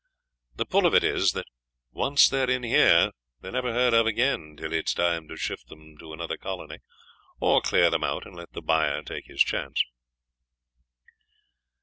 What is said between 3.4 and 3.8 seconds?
they're never